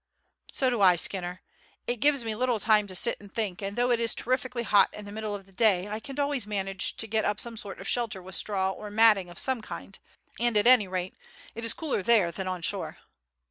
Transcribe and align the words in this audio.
"So 0.49 0.71
do 0.71 0.81
I, 0.81 0.95
Skinner; 0.95 1.43
it 1.85 1.99
gives 1.99 2.25
me 2.25 2.33
little 2.33 2.59
time 2.59 2.87
to 2.87 2.95
sit 2.95 3.19
and 3.19 3.31
think, 3.31 3.61
and 3.61 3.77
though 3.77 3.91
it 3.91 3.99
is 3.99 4.15
terrifically 4.15 4.63
hot 4.63 4.91
in 4.95 5.05
the 5.05 5.11
middle 5.11 5.35
of 5.35 5.45
the 5.45 5.51
day 5.51 5.87
I 5.87 5.99
can 5.99 6.19
always 6.19 6.47
manage 6.47 6.97
to 6.97 7.05
get 7.05 7.23
up 7.23 7.39
some 7.39 7.55
sort 7.55 7.79
of 7.79 7.87
shelter 7.87 8.19
with 8.19 8.33
straw 8.33 8.71
or 8.71 8.89
matting 8.89 9.29
of 9.29 9.37
some 9.37 9.61
kind, 9.61 9.99
and 10.39 10.57
at 10.57 10.65
any 10.65 10.87
rate 10.87 11.13
it 11.53 11.63
is 11.63 11.75
cooler 11.75 12.01
there 12.01 12.31
than 12.31 12.47
on 12.47 12.63
shore." 12.63 12.97